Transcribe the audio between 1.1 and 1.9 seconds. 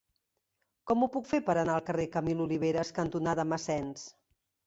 puc fer per anar al